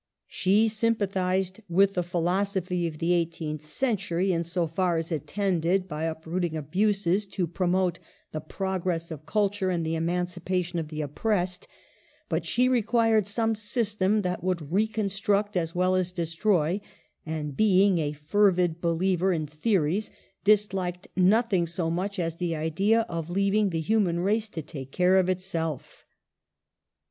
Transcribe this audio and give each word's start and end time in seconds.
She 0.25 0.67
sympathised 0.67 1.59
with 1.69 1.93
the 1.93 2.01
philosophy 2.01 2.87
of 2.87 2.97
the 2.97 3.11
eighteeth 3.13 3.67
century 3.67 4.31
in 4.31 4.43
so 4.43 4.65
far 4.65 4.97
as 4.97 5.11
it 5.11 5.27
tended, 5.27 5.87
by 5.87 6.07
up 6.07 6.25
rooting 6.25 6.57
abuses, 6.57 7.27
to 7.27 7.45
promote 7.45 7.99
the 8.31 8.39
progress 8.41 9.11
of 9.11 9.27
cul 9.27 9.51
ture 9.51 9.69
and 9.69 9.85
the 9.85 9.93
emancipation 9.93 10.79
of 10.79 10.87
the 10.87 11.01
oppressed, 11.03 11.67
but 12.29 12.47
she 12.47 12.67
required 12.67 13.27
some 13.27 13.53
system 13.53 14.23
that 14.23 14.43
would 14.43 14.71
reconstruct 14.71 15.55
as 15.55 15.75
well 15.75 15.93
as 15.93 16.11
destroy; 16.11 16.81
and 17.23 17.55
being 17.55 17.99
a 17.99 18.11
fervid 18.13 18.81
believer 18.81 19.31
in 19.31 19.45
theories, 19.45 20.09
disliked 20.43 21.09
nothing 21.15 21.67
so 21.67 21.91
much 21.91 22.17
as 22.17 22.37
the 22.37 22.55
idea 22.55 23.01
of 23.01 23.29
leaving 23.29 23.69
the 23.69 23.81
human 23.81 24.19
race 24.19 24.49
to 24.49 24.63
take 24.63 24.91
care 24.91 25.17
of 25.17 25.29
itself. 25.29 26.07